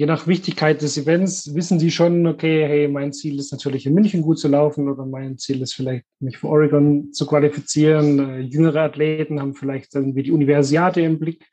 [0.00, 3.92] je nach Wichtigkeit des Events wissen die schon, okay, hey, mein Ziel ist natürlich in
[3.92, 8.18] München gut zu laufen oder mein Ziel ist vielleicht, mich für Oregon zu qualifizieren.
[8.18, 11.44] Äh, jüngere Athleten haben vielleicht irgendwie die Universiade im Blick,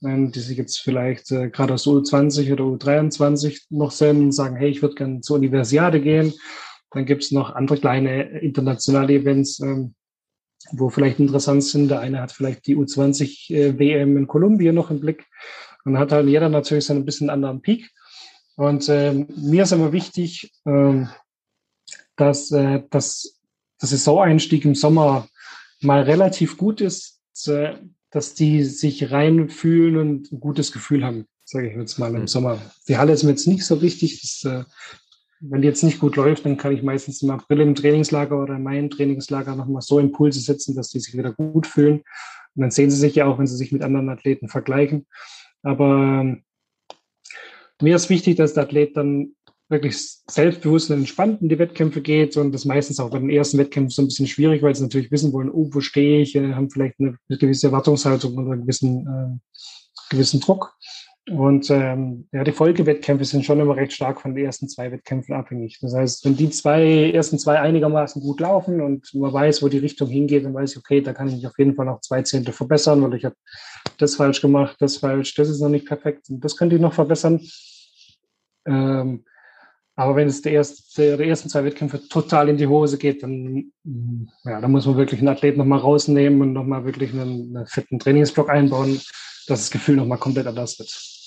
[0.00, 0.30] mhm.
[0.30, 4.68] die sich jetzt vielleicht äh, gerade aus U20 oder U23 noch sehen und sagen, hey,
[4.68, 6.32] ich würde gerne zur Universiade gehen.
[6.92, 9.96] Dann gibt es noch andere kleine internationale Events, ähm,
[10.70, 11.90] wo vielleicht interessant sind.
[11.90, 15.26] Der eine hat vielleicht die U20 äh, WM in Kolumbien noch im Blick
[15.84, 17.90] dann hat halt jeder natürlich so ein bisschen anderen Peak.
[18.56, 21.04] Und äh, mir ist immer wichtig, äh,
[22.16, 23.40] dass, äh, dass
[23.80, 25.28] der Saisoneinstieg im Sommer
[25.80, 27.74] mal relativ gut ist, äh,
[28.10, 32.26] dass die sich reinfühlen und ein gutes Gefühl haben, sage ich jetzt mal im mhm.
[32.26, 32.60] Sommer.
[32.88, 34.20] Die Halle ist mir jetzt nicht so wichtig.
[34.20, 34.64] Dass, äh,
[35.40, 38.56] wenn die jetzt nicht gut läuft, dann kann ich meistens im April im Trainingslager oder
[38.56, 42.02] in meinem Trainingslager nochmal so Impulse setzen, dass die sich wieder gut fühlen.
[42.56, 45.06] Und dann sehen sie sich ja auch, wenn sie sich mit anderen Athleten vergleichen.
[45.62, 46.44] Aber ähm,
[47.80, 49.34] mir ist wichtig, dass der Athlet dann
[49.68, 49.98] wirklich
[50.30, 53.90] selbstbewusst und entspannt in die Wettkämpfe geht und das meistens auch bei den ersten Wettkämpfen
[53.90, 56.70] so ein bisschen schwierig, weil sie natürlich wissen wollen, oh, wo stehe ich, äh, haben
[56.70, 59.58] vielleicht eine gewisse Erwartungshaltung oder einen gewissen, äh,
[60.10, 60.74] gewissen Druck.
[61.30, 65.34] Und ähm, ja, die Folgewettkämpfe sind schon immer recht stark von den ersten zwei Wettkämpfen
[65.34, 65.78] abhängig.
[65.80, 69.78] Das heißt, wenn die zwei ersten zwei einigermaßen gut laufen und man weiß, wo die
[69.78, 72.22] Richtung hingeht, dann weiß ich, okay, da kann ich mich auf jeden Fall noch zwei
[72.22, 73.34] Zehntel verbessern, weil ich habe
[73.98, 76.94] das falsch gemacht, das falsch, das ist noch nicht perfekt und das könnte ich noch
[76.94, 77.40] verbessern.
[78.66, 79.24] Ähm,
[79.96, 83.72] aber wenn es der erste, die ersten zwei Wettkämpfe total in die Hose geht, dann,
[84.44, 87.98] ja, dann muss man wirklich einen Athlet nochmal rausnehmen und nochmal wirklich einen, einen fetten
[87.98, 89.00] Trainingsblock einbauen,
[89.48, 91.17] dass das Gefühl nochmal komplett anders wird.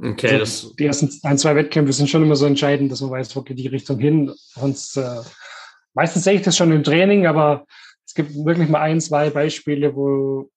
[0.00, 3.10] Okay, also das die ersten ein, zwei Wettkämpfe sind schon immer so entscheidend, dass man
[3.10, 4.32] weiß, wo geht die Richtung hin.
[4.36, 5.20] Sonst, äh,
[5.94, 7.66] meistens sehe ich das schon im Training, aber
[8.06, 10.50] es gibt wirklich mal ein, zwei Beispiele, wo,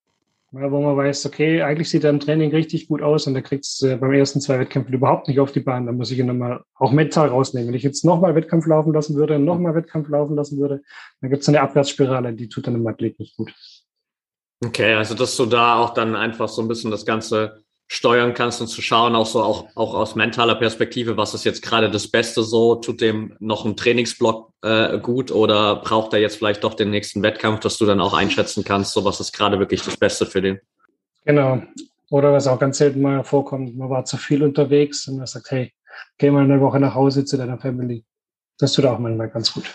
[0.51, 3.65] wo man weiß, okay, eigentlich sieht er im Training richtig gut aus und er kriegt
[3.65, 5.87] es äh, beim ersten zwei Wettkämpfen überhaupt nicht auf die Bahn.
[5.87, 7.69] Da muss ich ihn nochmal auch mental rausnehmen.
[7.69, 10.83] Wenn ich jetzt nochmal Wettkampf laufen lassen würde und nochmal Wettkampf laufen lassen würde,
[11.19, 13.55] dann gibt es eine Abwärtsspirale, die tut dann im Athlet nicht gut.
[14.63, 18.61] Okay, also dass du da auch dann einfach so ein bisschen das Ganze steuern kannst
[18.61, 22.07] und zu schauen, auch so auch, auch aus mentaler Perspektive, was ist jetzt gerade das
[22.07, 26.73] Beste so, tut dem noch ein Trainingsblock äh, gut oder braucht er jetzt vielleicht doch
[26.73, 29.97] den nächsten Wettkampf, dass du dann auch einschätzen kannst, so was ist gerade wirklich das
[29.97, 30.61] Beste für den.
[31.25, 31.63] Genau.
[32.09, 35.51] Oder was auch ganz selten mal vorkommt, man war zu viel unterwegs und man sagt,
[35.51, 35.73] hey,
[36.17, 38.05] geh mal eine Woche nach Hause zu deiner Family.
[38.57, 39.65] Das tut auch manchmal ganz gut.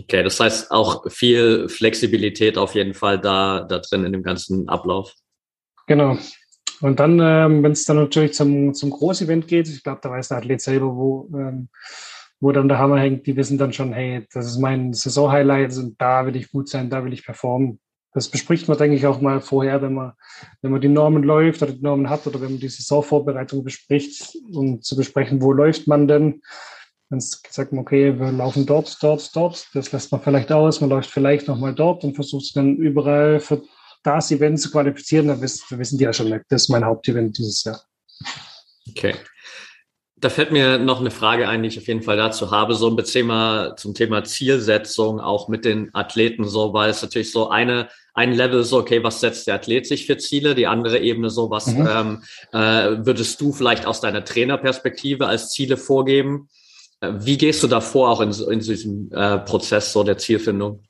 [0.00, 4.68] Okay, das heißt auch viel Flexibilität auf jeden Fall da, da drin in dem ganzen
[4.68, 5.14] Ablauf.
[5.86, 6.18] Genau,
[6.80, 10.28] und dann, ähm, wenn es dann natürlich zum, zum Großevent geht, ich glaube, da weiß
[10.28, 11.68] der Athlet selber, wo, ähm,
[12.40, 16.00] wo dann der Hammer hängt, die wissen dann schon, hey, das ist mein Saisonhighlight und
[16.00, 17.80] da will ich gut sein, da will ich performen.
[18.12, 20.12] Das bespricht man, denke ich, auch mal vorher, wenn man,
[20.62, 24.36] wenn man die Normen läuft oder die Normen hat oder wenn man die Saisonvorbereitung bespricht,
[24.52, 26.42] um zu besprechen, wo läuft man denn.
[27.10, 29.68] Dann sagt man, okay, wir laufen dort, dort, dort.
[29.74, 30.80] Das lässt man vielleicht aus.
[30.80, 33.62] Man läuft vielleicht nochmal dort und versucht dann überall für
[34.04, 37.64] das Event zu qualifizieren, dann wissen, wissen die ja schon, das ist mein Hauptevent dieses
[37.64, 37.82] Jahr.
[38.88, 39.14] Okay.
[40.16, 42.88] Da fällt mir noch eine Frage ein, die ich auf jeden Fall dazu habe, so
[42.88, 47.88] ein Thema, zum Thema Zielsetzung, auch mit den Athleten so, weil es natürlich so eine,
[48.14, 50.54] ein Level so, okay, was setzt der Athlet sich für Ziele?
[50.54, 51.88] Die andere Ebene so, was mhm.
[51.90, 56.48] ähm, äh, würdest du vielleicht aus deiner Trainerperspektive als Ziele vorgeben?
[57.00, 60.84] Äh, wie gehst du davor auch in, in diesem äh, Prozess so der Zielfindung?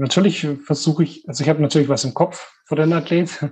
[0.00, 3.50] Natürlich versuche ich, also ich habe natürlich was im Kopf für den Athlet, mhm.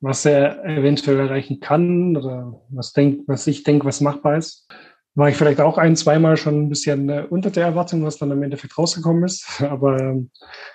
[0.00, 4.68] was er eventuell erreichen kann oder was, denk, was ich denke, was machbar ist.
[5.14, 8.30] War ich vielleicht auch ein, zweimal schon ein bisschen äh, unter der Erwartung, was dann
[8.30, 9.60] im Endeffekt rausgekommen ist.
[9.62, 10.30] Aber ähm,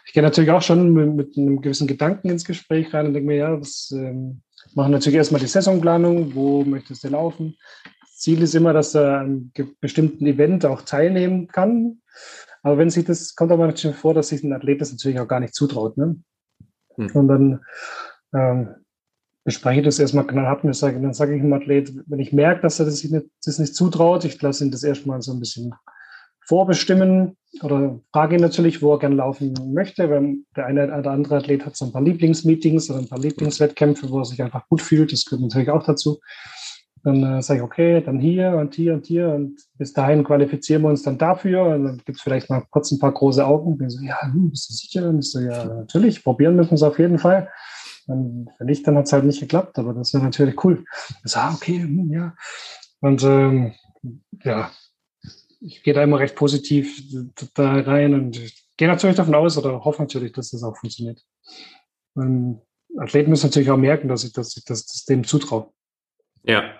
[0.05, 3.27] ich gehe natürlich auch schon mit, mit, einem gewissen Gedanken ins Gespräch rein und denke
[3.27, 4.41] mir, ja, das ähm,
[4.73, 7.55] machen natürlich erstmal die Saisonplanung, wo möchtest du laufen?
[8.15, 12.01] Ziel ist immer, dass er an einem bestimmten Event auch teilnehmen kann.
[12.65, 15.27] Aber wenn sich das, kommt aber natürlich vor, dass sich ein Athlet das natürlich auch
[15.27, 15.97] gar nicht zutraut.
[15.97, 16.15] Ne?
[16.95, 17.11] Hm.
[17.13, 17.59] Und dann
[18.33, 18.69] ähm,
[19.43, 22.63] bespreche ich das erstmal knallhart und sage, dann sage ich dem Athlet, wenn ich merke,
[22.63, 25.39] dass er das sich nicht, das nicht zutraut, ich lasse ihn das erstmal so ein
[25.39, 25.75] bisschen
[26.41, 30.09] vorbestimmen oder frage ihn natürlich, wo er gerne laufen möchte.
[30.09, 34.09] Wenn der eine oder andere Athlet hat so ein paar Lieblingsmeetings oder ein paar Lieblingswettkämpfe,
[34.09, 36.19] wo er sich einfach gut fühlt, das gehört natürlich auch dazu.
[37.05, 40.81] Dann äh, sage ich, okay, dann hier und hier und hier und bis dahin qualifizieren
[40.81, 41.63] wir uns dann dafür.
[41.63, 43.79] Und dann gibt es vielleicht mal kurz ein paar große Augen.
[43.79, 45.07] Und so, ja, hm, bist du sicher?
[45.07, 47.47] Und ich so, ja, natürlich, probieren müssen wir es auf jeden Fall.
[48.07, 50.83] Und wenn nicht, dann hat es halt nicht geklappt, aber das wäre natürlich cool.
[51.23, 52.35] Ich so, ah, okay, hm, ja.
[53.01, 53.73] Und ähm,
[54.43, 54.71] ja,
[55.61, 57.03] ich gehe da immer recht positiv
[57.53, 58.41] da rein und
[58.77, 61.21] gehe natürlich davon aus oder hoffe natürlich, dass das auch funktioniert.
[62.15, 62.61] Und
[62.97, 65.71] Athleten müssen natürlich auch merken, dass ich, dass ich das, das dem zutraue.
[66.47, 66.75] Ja,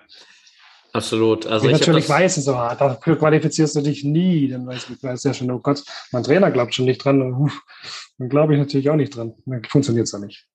[0.92, 1.46] absolut.
[1.46, 4.48] Also ich, ich natürlich weiß so, dafür qualifizierst du dich nie.
[4.48, 7.50] Dann weiß ich weiß ja schon, oh Gott, mein Trainer glaubt schon nicht dran.
[8.18, 9.34] Dann glaube ich natürlich auch nicht dran.
[9.44, 10.46] Dann funktioniert es ja nicht.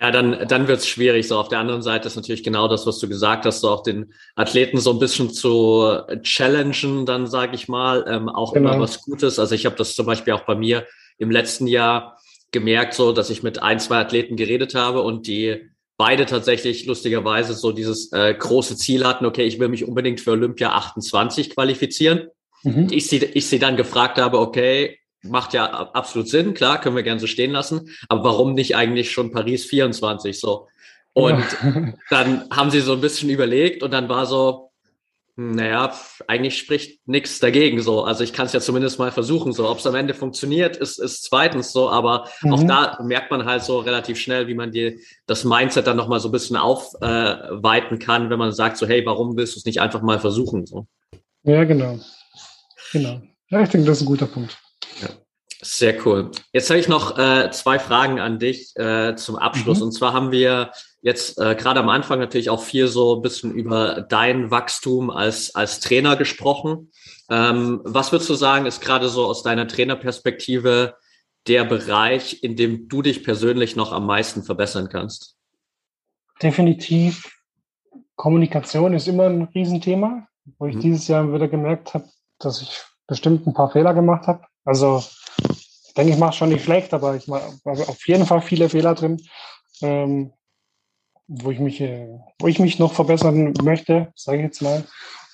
[0.00, 1.26] Ja, dann, dann wird es schwierig.
[1.26, 3.82] So auf der anderen Seite ist natürlich genau das, was du gesagt hast, so auch
[3.82, 8.70] den Athleten so ein bisschen zu challengen, dann sage ich mal, ähm, auch genau.
[8.70, 9.38] immer was Gutes.
[9.38, 10.86] Also ich habe das zum Beispiel auch bei mir
[11.18, 12.18] im letzten Jahr
[12.52, 17.54] gemerkt, so dass ich mit ein, zwei Athleten geredet habe und die beide tatsächlich lustigerweise
[17.54, 22.28] so dieses äh, große Ziel hatten, okay, ich will mich unbedingt für Olympia 28 qualifizieren.
[22.62, 22.88] Mhm.
[22.90, 27.02] Ich sie, ich sie dann gefragt habe, okay, macht ja absolut Sinn, klar, können wir
[27.02, 30.68] gerne so stehen lassen, aber warum nicht eigentlich schon Paris 24 so?
[31.12, 31.92] Und ja.
[32.10, 34.70] dann haben sie so ein bisschen überlegt und dann war so,
[35.36, 35.92] naja,
[36.28, 38.04] eigentlich spricht nichts dagegen so.
[38.04, 39.52] Also ich kann es ja zumindest mal versuchen.
[39.52, 42.52] So, ob es am Ende funktioniert, ist, ist zweitens so, aber mhm.
[42.52, 46.20] auch da merkt man halt so relativ schnell, wie man die, das Mindset dann nochmal
[46.20, 49.64] so ein bisschen aufweiten äh, kann, wenn man sagt, so, hey, warum willst du es
[49.64, 50.66] nicht einfach mal versuchen?
[50.66, 50.86] So.
[51.42, 51.98] Ja, genau.
[52.92, 53.20] Genau.
[53.50, 54.56] Ja, ich denke, das ist ein guter Punkt.
[55.02, 55.08] Ja.
[55.62, 56.30] Sehr cool.
[56.52, 59.78] Jetzt habe ich noch äh, zwei Fragen an dich äh, zum Abschluss.
[59.78, 59.86] Mhm.
[59.86, 60.70] Und zwar haben wir
[61.04, 65.54] jetzt äh, gerade am Anfang natürlich auch viel so ein bisschen über dein Wachstum als,
[65.54, 66.90] als Trainer gesprochen.
[67.30, 70.96] Ähm, was würdest du sagen, ist gerade so aus deiner Trainerperspektive
[71.46, 75.36] der Bereich, in dem du dich persönlich noch am meisten verbessern kannst?
[76.42, 77.30] Definitiv.
[78.16, 80.26] Kommunikation ist immer ein Riesenthema,
[80.58, 80.80] wo ich mhm.
[80.80, 84.46] dieses Jahr wieder gemerkt habe, dass ich bestimmt ein paar Fehler gemacht habe.
[84.64, 85.04] Also
[85.50, 88.94] ich denke, ich mache schon nicht schlecht, aber ich mache auf jeden Fall viele Fehler
[88.94, 89.20] drin,
[89.82, 90.32] ähm,
[91.26, 92.08] wo ich mich, äh,
[92.38, 94.84] wo ich mich noch verbessern möchte, sage ich jetzt mal,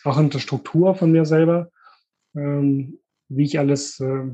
[0.04, 1.70] auch in der Struktur von mir selber,
[2.34, 2.98] ähm,
[3.28, 4.30] wie ich alles äh,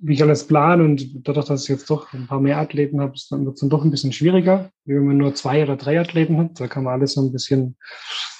[0.00, 3.12] wie ich alles plane und dadurch, dass ich jetzt doch ein paar mehr Athleten habe,
[3.12, 6.36] wird es dann doch ein bisschen schwieriger, wie wenn man nur zwei oder drei Athleten
[6.38, 6.60] hat.
[6.60, 7.76] Da kann man alles so ein bisschen,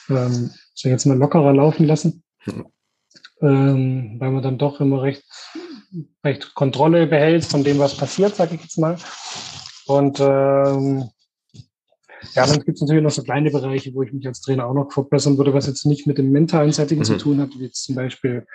[0.09, 2.67] ähm, so jetzt mal lockerer laufen lassen, mhm.
[3.41, 5.25] ähm, weil man dann doch immer recht,
[6.25, 8.97] recht Kontrolle behält von dem, was passiert, sage ich jetzt mal.
[9.87, 11.11] Und ähm,
[12.33, 14.75] ja, dann gibt es natürlich noch so kleine Bereiche, wo ich mich als Trainer auch
[14.75, 17.05] noch verbessern würde, was jetzt nicht mit dem mentalen Setting mhm.
[17.05, 18.47] zu tun hat, wie jetzt zum Beispiel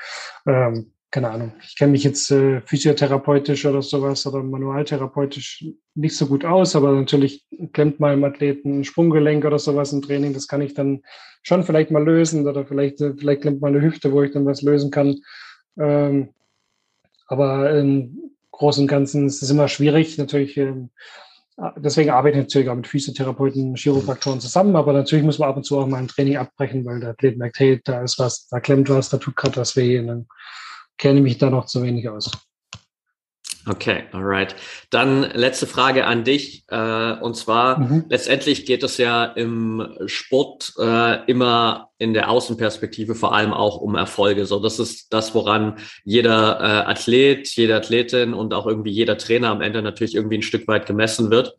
[0.47, 6.27] ähm, keine Ahnung, ich kenne mich jetzt äh, physiotherapeutisch oder sowas oder manualtherapeutisch nicht so
[6.27, 10.47] gut aus, aber natürlich klemmt mal im Athleten ein Sprunggelenk oder sowas im Training, das
[10.47, 11.01] kann ich dann
[11.41, 14.45] schon vielleicht mal lösen oder vielleicht, äh, vielleicht klemmt mal eine Hüfte, wo ich dann
[14.45, 15.19] was lösen kann.
[15.79, 16.29] Ähm,
[17.25, 20.58] aber im Großen und Ganzen ist es immer schwierig, natürlich.
[20.58, 20.89] Ähm,
[21.78, 25.63] deswegen arbeite ich natürlich auch mit Physiotherapeuten, Chiropraktoren zusammen, aber natürlich muss man ab und
[25.63, 28.60] zu auch mal ein Training abbrechen, weil der Athlet merkt, hey, da ist was, da
[28.60, 30.00] klemmt was, da tut gerade was weh.
[30.00, 30.28] Und dann
[30.98, 32.32] kenne mich da noch zu wenig aus.
[33.67, 34.56] Okay, alright.
[34.89, 36.63] Dann letzte Frage an dich.
[36.69, 38.06] Äh, und zwar, mhm.
[38.10, 43.95] letztendlich geht es ja im Sport äh, immer in der Außenperspektive vor allem auch um
[43.95, 44.45] Erfolge.
[44.45, 49.50] So, das ist das, woran jeder äh, Athlet, jede Athletin und auch irgendwie jeder Trainer
[49.50, 51.58] am Ende natürlich irgendwie ein Stück weit gemessen wird.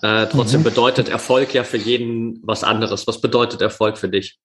[0.00, 0.64] Äh, trotzdem mhm.
[0.64, 3.06] bedeutet Erfolg ja für jeden was anderes.
[3.06, 4.38] Was bedeutet Erfolg für dich?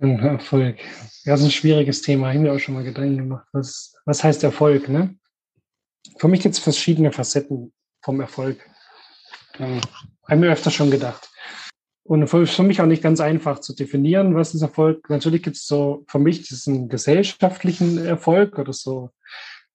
[0.00, 0.78] Erfolg.
[1.24, 2.30] Ja, das ist ein schwieriges Thema.
[2.30, 3.46] Ich habe mir auch schon mal Gedanken gemacht.
[3.52, 4.88] Was, was heißt Erfolg?
[4.88, 5.16] Ne?
[6.16, 8.58] Für mich gibt es verschiedene Facetten vom Erfolg.
[9.58, 9.80] Ähm,
[10.28, 11.28] habe mir öfter schon gedacht.
[12.04, 15.10] Und für mich auch nicht ganz einfach zu definieren, was ist Erfolg.
[15.10, 19.10] Natürlich gibt es so für mich diesen gesellschaftlichen Erfolg oder so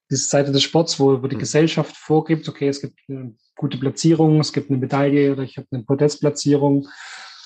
[0.09, 1.41] diese Seite des Sports, wo, wo die mhm.
[1.41, 5.67] Gesellschaft vorgibt, okay, es gibt eine gute Platzierung, es gibt eine Medaille oder ich habe
[5.71, 6.87] eine Podestplatzierung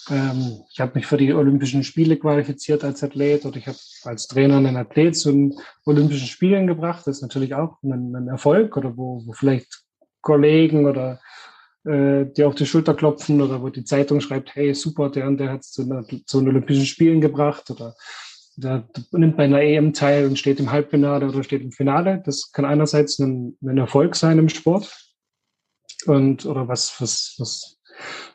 [0.10, 4.28] ähm, ich habe mich für die Olympischen Spiele qualifiziert als Athlet oder ich habe als
[4.28, 7.06] Trainer einen Athlet zu den Olympischen Spielen gebracht.
[7.06, 9.84] Das ist natürlich auch ein, ein Erfolg oder wo, wo vielleicht
[10.22, 11.20] Kollegen oder
[11.86, 15.38] äh, die auf die Schulter klopfen oder wo die Zeitung schreibt, hey, super, der und
[15.38, 15.84] der hat es zu,
[16.26, 17.96] zu den Olympischen Spielen gebracht oder
[18.58, 22.24] der nimmt bei einer EM teil und steht im Halbfinale oder steht im Finale.
[22.26, 25.14] Das kann einerseits ein, ein Erfolg sein im Sport
[26.08, 27.77] und oder was, was, was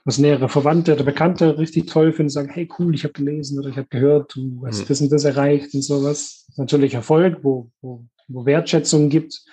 [0.05, 3.69] was nähere Verwandte oder Bekannte richtig toll finden, sagen, hey cool, ich habe gelesen oder
[3.69, 4.89] ich habe gehört, du hast mhm.
[4.89, 6.47] das und das erreicht und sowas.
[6.57, 9.45] Natürlich Erfolg, wo, wo, wo Wertschätzung gibt.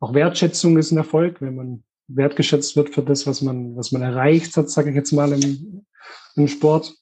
[0.00, 4.02] Auch Wertschätzung ist ein Erfolg, wenn man wertgeschätzt wird für das, was man, was man
[4.02, 5.84] erreicht hat, sage ich jetzt mal im,
[6.36, 6.94] im Sport.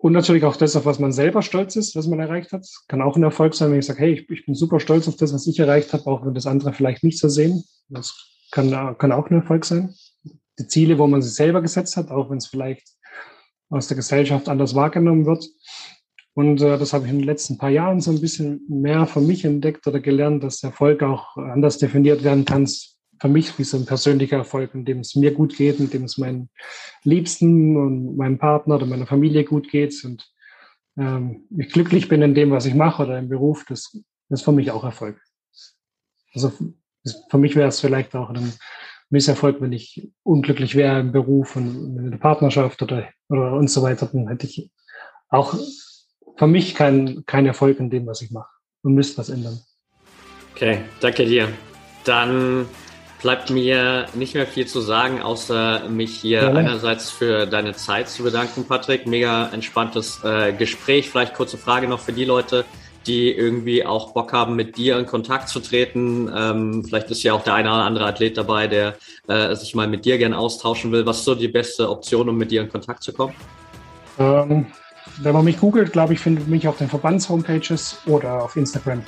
[0.00, 2.66] Und natürlich auch das, auf was man selber stolz ist, was man erreicht hat.
[2.86, 5.16] Kann auch ein Erfolg sein, wenn ich sage, hey, ich, ich bin super stolz auf
[5.16, 7.64] das, was ich erreicht habe, auch wenn das andere vielleicht nicht so sehen.
[7.88, 8.14] Das
[8.52, 9.94] kann, kann auch ein Erfolg sein
[10.58, 12.88] die Ziele, wo man sich selber gesetzt hat, auch wenn es vielleicht
[13.70, 15.46] aus der Gesellschaft anders wahrgenommen wird.
[16.34, 19.20] Und äh, das habe ich in den letzten paar Jahren so ein bisschen mehr für
[19.20, 22.68] mich entdeckt oder gelernt, dass Erfolg auch anders definiert werden kann.
[23.20, 26.04] Für mich wie so ein persönlicher Erfolg, in dem es mir gut geht, in dem
[26.04, 26.50] es meinen
[27.02, 30.32] Liebsten und meinem Partner oder meiner Familie gut geht und
[30.96, 33.90] ähm, ich glücklich bin in dem, was ich mache oder im Beruf, das,
[34.28, 35.20] das ist für mich auch Erfolg.
[36.34, 36.52] Also
[37.30, 38.52] für mich wäre es vielleicht auch ein
[39.10, 43.82] Misserfolg, wenn ich unglücklich wäre im Beruf und in der Partnerschaft oder, oder und so
[43.82, 44.70] weiter, dann hätte ich
[45.28, 45.54] auch
[46.36, 48.50] für mich keinen kein Erfolg in dem, was ich mache
[48.82, 49.58] und müsste was ändern.
[50.54, 51.48] Okay, danke dir.
[52.04, 52.66] Dann
[53.20, 58.08] bleibt mir nicht mehr viel zu sagen, außer mich hier ja, einerseits für deine Zeit
[58.08, 59.06] zu bedanken, Patrick.
[59.06, 61.10] Mega entspanntes äh, Gespräch.
[61.10, 62.64] Vielleicht kurze Frage noch für die Leute,
[63.08, 66.30] die irgendwie auch Bock haben, mit dir in Kontakt zu treten.
[66.34, 68.94] Ähm, vielleicht ist ja auch der eine oder andere Athlet dabei, der
[69.26, 71.06] äh, sich mal mit dir gern austauschen will.
[71.06, 73.34] Was ist so die beste Option, um mit dir in Kontakt zu kommen?
[74.18, 74.66] Ähm,
[75.20, 79.02] wenn man mich googelt, glaube ich, findet mich auf den Verbands-Homepages oder auf Instagram.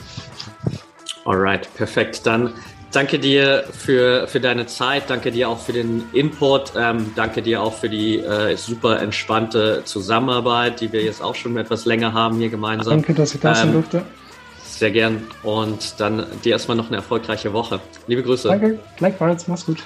[1.24, 2.26] Alright, perfekt.
[2.26, 2.54] Dann
[2.92, 7.62] Danke dir für, für deine Zeit, danke dir auch für den Input, ähm, danke dir
[7.62, 12.38] auch für die äh, super entspannte Zusammenarbeit, die wir jetzt auch schon etwas länger haben
[12.38, 12.94] hier gemeinsam.
[12.94, 14.02] Danke, dass ich da sein ähm, durfte.
[14.64, 15.26] Sehr gern.
[15.42, 17.80] Und dann dir erstmal noch eine erfolgreiche Woche.
[18.08, 18.48] Liebe Grüße.
[18.48, 18.78] Danke.
[18.96, 19.46] Gleichfalls.
[19.46, 19.84] Mach's gut.